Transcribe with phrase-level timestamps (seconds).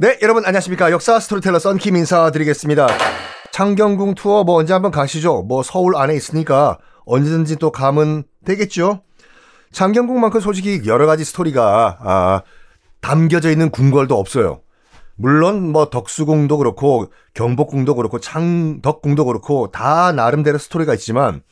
[0.00, 0.90] 네, 여러분 안녕하십니까.
[0.92, 2.88] 역사 스토리텔러 썬킴 인사드리겠습니다.
[3.52, 5.42] 창경궁 투어 뭐 언제 한번 가시죠.
[5.42, 9.02] 뭐 서울 안에 있으니까 언제든지 또 가면 되겠죠.
[9.72, 12.42] 창경궁만큼 솔직히 여러 가지 스토리가 아,
[13.02, 14.62] 담겨져 있는 궁궐도 없어요.
[15.16, 21.42] 물론 뭐 덕수궁도 그렇고 경복궁도 그렇고 창덕궁도 그렇고 다 나름대로 스토리가 있지만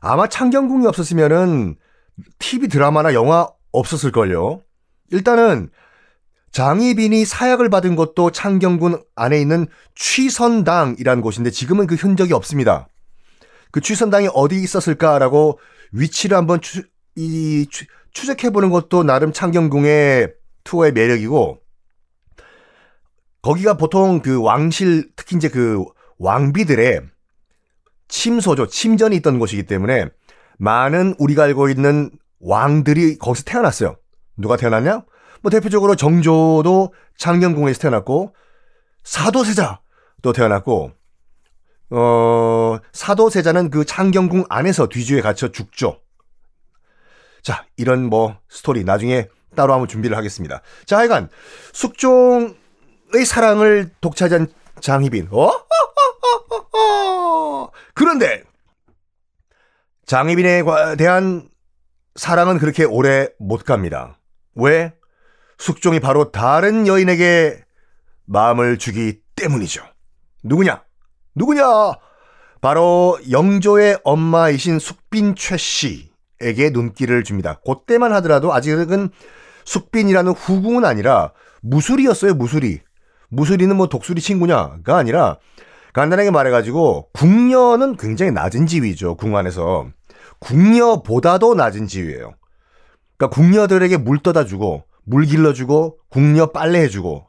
[0.00, 1.74] 아마 창경궁이 없었으면은
[2.38, 4.62] TV 드라마나 영화 없었을걸요.
[5.10, 5.70] 일단은
[6.52, 12.88] 장희빈이 사약을 받은 곳도 창경군 안에 있는 취선당이라는 곳인데 지금은 그 흔적이 없습니다.
[13.70, 15.60] 그 취선당이 어디 있었을까라고
[15.92, 16.82] 위치를 한번 추,
[17.14, 20.32] 이, 추, 추적해보는 것도 나름 창경궁의
[20.64, 21.58] 투어의 매력이고
[23.42, 25.84] 거기가 보통 그 왕실 특히 이제 그
[26.18, 27.02] 왕비들의
[28.08, 28.66] 침소죠.
[28.66, 30.06] 침전이 있던 곳이기 때문에
[30.58, 33.96] 많은 우리가 알고 있는 왕들이 거기서 태어났어요.
[34.36, 35.04] 누가 태어났냐?
[35.42, 38.34] 뭐 대표적으로 정조도 창경궁에서 태어났고
[39.04, 40.92] 사도세자도 태어났고
[41.90, 46.00] 어 사도세자는 그 창경궁 안에서 뒤주에 갇혀 죽죠.
[47.42, 50.62] 자 이런 뭐 스토리 나중에 따로 한번 준비를 하겠습니다.
[50.84, 51.28] 자 하여간
[51.72, 52.54] 숙종의
[53.26, 54.48] 사랑을 독차지한
[54.80, 55.28] 장희빈.
[55.32, 55.50] 어?
[57.94, 58.44] 그런데
[60.06, 60.62] 장희빈에
[60.98, 61.48] 대한
[62.16, 64.18] 사랑은 그렇게 오래 못 갑니다.
[64.54, 64.92] 왜?
[65.60, 67.62] 숙종이 바로 다른 여인에게
[68.24, 69.84] 마음을 주기 때문이죠.
[70.42, 70.82] 누구냐?
[71.34, 71.64] 누구냐?
[72.62, 77.60] 바로 영조의 엄마이신 숙빈 최 씨에게 눈길을 줍니다.
[77.66, 79.10] 그때만 하더라도 아직은
[79.66, 82.80] 숙빈이라는 후궁은 아니라 무술이었어요, 무술이.
[83.28, 85.36] 무술이는 뭐 독수리 친구냐가 아니라
[85.92, 89.88] 간단하게 말해가지고 궁녀는 굉장히 낮은 지위죠, 궁 안에서.
[90.38, 92.32] 궁녀보다도 낮은 지위예요.
[93.18, 97.26] 그러니까 궁녀들에게 물 떠다 주고 물 길러주고 궁녀 빨래해주고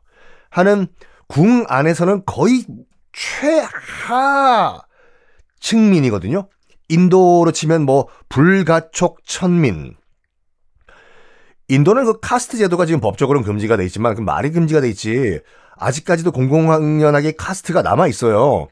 [0.50, 0.88] 하는
[1.28, 2.66] 궁 안에서는 거의
[3.14, 4.82] 최하
[5.60, 6.50] 측민이거든요.
[6.90, 9.96] 인도로 치면 뭐 불가촉 천민.
[11.70, 15.40] 인도는 그 카스트 제도가 지금 법적으로는 금지가 돼 있지만 그 말이 금지가 돼 있지.
[15.78, 18.68] 아직까지도 공공연하게 카스트가 남아 있어요.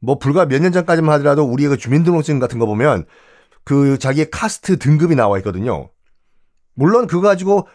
[0.00, 3.06] 뭐 불과 몇 년 전까지만 하더라도 우리의 그 주민등록증 같은 거 보면
[3.64, 5.90] 그 자기의 카스트 등급이 나와 있거든요.
[6.74, 7.68] 물론 그거 가지고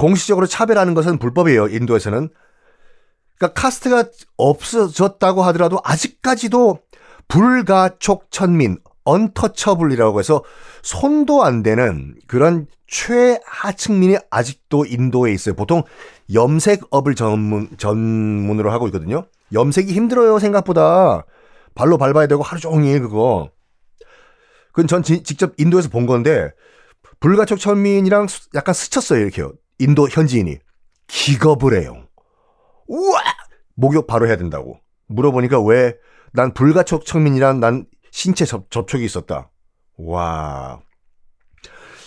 [0.00, 1.68] 공식적으로 차별하는 것은 불법이에요.
[1.68, 2.30] 인도에서는.
[3.36, 4.04] 그러니까 카스트가
[4.38, 6.78] 없어졌다고 하더라도 아직까지도
[7.28, 10.42] 불가촉 천민, untouchable이라고 해서
[10.82, 15.54] 손도 안 되는 그런 최하층민이 아직도 인도에 있어요.
[15.54, 15.82] 보통
[16.32, 19.26] 염색업을 전문, 전문으로 하고 있거든요.
[19.52, 21.24] 염색이 힘들어요, 생각보다.
[21.74, 23.50] 발로 밟아야 되고 하루 종일 그거.
[24.68, 26.52] 그건 전 지, 직접 인도에서 본 건데,
[27.20, 29.52] 불가촉 천민이랑 약간 스쳤어요, 이렇게요.
[29.80, 30.58] 인도 현지인이
[31.08, 32.06] 기겁을 해요.
[32.86, 33.20] 우와!
[33.74, 34.78] 목욕 바로 해야 된다고.
[35.08, 35.96] 물어보니까 왜?
[36.32, 39.50] 난 불가촉 청민이란 난 신체 접, 접촉이 있었다.
[39.96, 40.80] 와.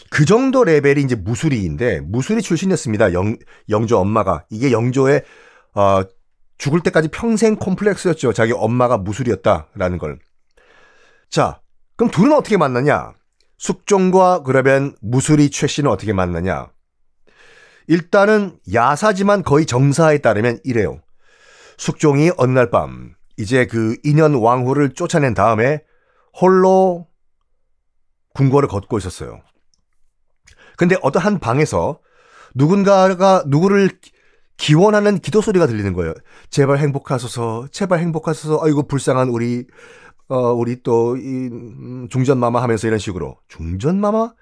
[0.10, 3.14] 그 정도 레벨이 이제 무술이인데, 무술이 출신이었습니다.
[3.14, 3.36] 영,
[3.70, 4.46] 영조 엄마가.
[4.52, 5.24] 이게 영조의,
[5.74, 6.04] 어,
[6.60, 8.34] 죽을 때까지 평생 콤플렉스였죠.
[8.34, 10.20] 자기 엄마가 무술이었다라는 걸.
[11.30, 11.60] 자,
[11.96, 13.14] 그럼 둘은 어떻게 만나냐?
[13.58, 16.73] 숙종과 그러면 무술이 최 씨는 어떻게 만나냐?
[17.88, 21.02] 일단은 야사지만 거의 정사에 따르면 이래요.
[21.78, 25.82] 숙종이 어느 날 밤 이제 그 인현 왕후를 쫓아낸 다음에
[26.40, 27.08] 홀로
[28.36, 29.42] 궁궐을 걷고 있었어요.
[30.78, 32.00] 근데 어떤 한 방에서
[32.56, 33.90] 누군가가 누구를
[34.58, 36.14] 기원하는 기도 소리가 들리는 거예요.
[36.50, 38.60] 제발 행복하소서, 제발 행복하소서.
[38.64, 39.66] 아이고 불쌍한 우리
[40.30, 44.34] 어 우리 또이 음, 중전 마마 하면서 이런 식으로 중전 마마?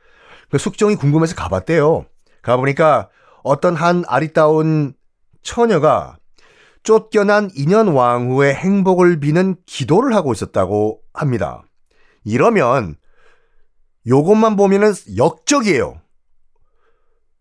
[0.50, 2.06] 그 숙종이 궁금해서 가봤대요.
[2.42, 3.10] 가보니까
[3.44, 4.94] 어떤 한 아리따운
[5.42, 6.18] 처녀가
[6.84, 11.64] 쫓겨난 인현 왕후의 행복을 비는 기도를 하고 있었다고 합니다.
[12.24, 12.96] 이러면
[14.08, 16.02] 요것만 보면은 역적이에요.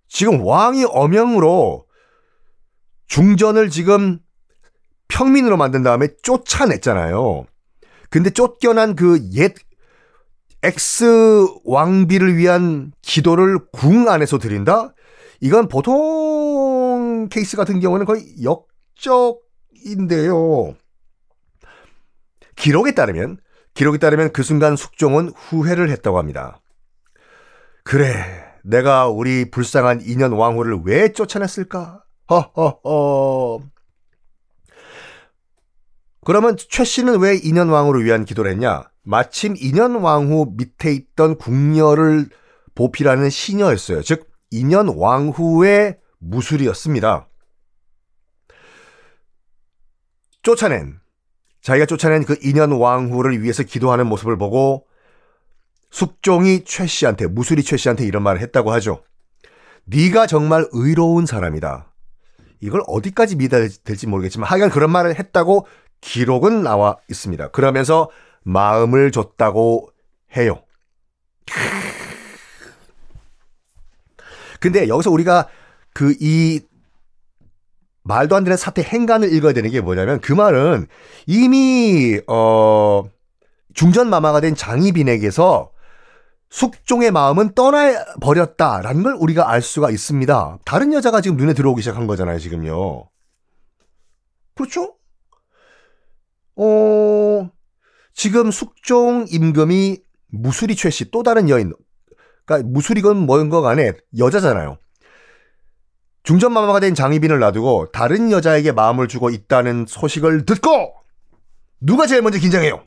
[0.09, 1.87] 지금 왕이 엄영으로
[3.07, 4.19] 중전을 지금
[5.09, 7.47] 평민으로 만든 다음에 쫓아냈잖아요.
[8.11, 9.55] 근데 쫓겨난 그 옛
[10.63, 14.95] ex 왕비를 위한 기도를 궁 안에서 드린다?
[15.41, 18.37] 이건 보통 케이스 같은 경우는 거의
[19.03, 20.75] 역적인데요.
[22.57, 23.39] 기록에 따르면
[23.75, 26.61] 기록에 따르면 그 순간 숙종은 후회를 했다고 합니다.
[27.85, 28.15] 그래,
[28.63, 32.05] 내가 우리 불쌍한 인현 왕후를 왜 쫓아냈을까?
[32.29, 33.61] 허허허.
[36.25, 38.91] 그러면 최 씨는 왜 인현 왕후를 위한 기도를 했냐?
[39.03, 42.29] 마침 인현 왕후 밑에 있던 궁녀를
[42.75, 44.03] 보필하는 시녀였어요.
[44.03, 47.29] 즉 인현 왕후의 무술이었습니다.
[50.43, 51.01] 쫓아낸
[51.63, 54.87] 자기가 쫓아낸 그 인현 왕후를 위해서 기도하는 모습을 보고
[55.91, 59.03] 숙종이 최 씨한테 무술이 최 씨한테 이런 말을 했다고 하죠.
[59.85, 61.93] 네가 정말 의로운 사람이다.
[62.61, 65.67] 이걸 어디까지 믿어야 될지 모르겠지만 하여간 그런 말을 했다고
[66.01, 67.49] 기록은 나와 있습니다.
[67.49, 68.11] 그러면서
[68.43, 69.91] 마음을 줬다고
[70.37, 70.63] 해요.
[74.61, 75.49] 근데 여기서 우리가
[75.93, 76.61] 그 이
[78.03, 80.87] 말도 안 되는 사태 행간을 읽어야 되는 게 뭐냐면 그 말은
[81.27, 83.05] 이미 어
[83.75, 85.71] 중전 마마가 된 장희빈에게서
[86.51, 90.59] 숙종의 마음은 떠나 버렸다라는 걸 우리가 알 수가 있습니다.
[90.65, 93.09] 다른 여자가 지금 눈에 들어오기 시작한 거잖아요, 지금요.
[94.57, 94.97] 그렇죠?
[96.57, 97.51] 어,
[98.13, 101.73] 지금 숙종 임금이 무수리 최씨 또 다른 여인,
[102.51, 104.79] 그러니까 뭐인 거 간에 여자잖아요.
[106.25, 110.95] 중전마마가 된 장희빈을 놔두고 다른 여자에게 마음을 주고 있다는 소식을 듣고
[111.81, 112.83] 누가 제일 먼저 긴장해요?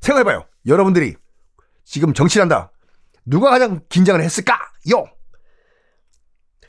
[0.00, 0.44] 생각해봐요.
[0.66, 1.16] 여러분들이
[1.84, 2.70] 지금 정치한다.
[3.24, 4.58] 누가 가장 긴장을 했을까요?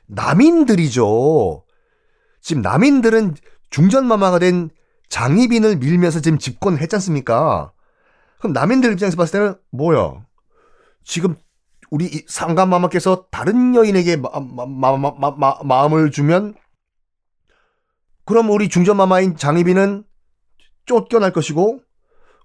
[0.07, 1.65] 남인들이죠.
[2.39, 3.35] 지금 남인들은
[3.71, 4.69] 중전마마가 된
[5.09, 7.73] 장희빈을 밀면서 지금 집권을 했지 않습니까?
[8.39, 10.25] 그럼 남인들 입장에서 봤을 때는 뭐야?
[11.03, 11.35] 지금
[11.95, 16.53] 우리 상감마마께서 다른 여인에게 마, 마, 마, 마 음을 주면
[18.25, 20.03] 그럼 우리 중전마마인 장희빈은
[20.85, 21.79] 쫓겨날 것이고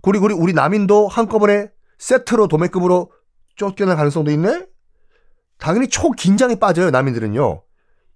[0.02, 1.68] 그리고 우리, 우리 남인도 한꺼번에
[1.98, 3.10] 세트로 도매급으로
[3.56, 4.68] 쫓겨날 가능성도 있네?
[5.58, 7.64] 당연히 초긴장에 빠져요, 남인들은요.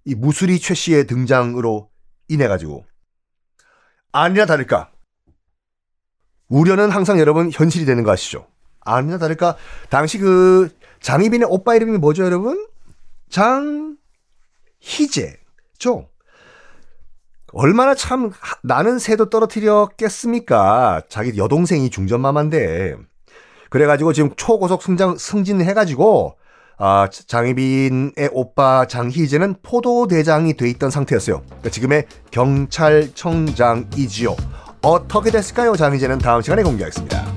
[0.05, 1.89] 이 무수리 최 씨의 등장으로
[2.29, 2.85] 인해 가지고.
[4.13, 4.89] 아니나 다를까.
[6.47, 8.47] 우려는 항상 여러분 현실이 되는 거 아시죠?
[8.79, 9.57] 아니나 다를까.
[9.89, 12.67] 당시 그 장희빈의 오빠 이름이 뭐죠, 여러분?
[13.29, 13.97] 장희재죠.
[17.53, 18.31] 얼마나 참
[18.63, 21.03] 나는 새도 떨어뜨렸겠습니까?
[21.07, 22.97] 자기 여동생이 중전마마인데.
[23.69, 26.37] 그래가지고 지금 초고속 승장, 승진해가지고,
[26.77, 31.41] 아, 장희빈의 오빠 장희재는 포도대장이 돼 있던 상태였어요.
[31.45, 34.35] 그러니까 지금의 경찰청장이지요.
[34.81, 35.75] 어떻게 됐을까요?
[35.75, 37.34] 장희재는 다음 시간에 공개하겠습니다.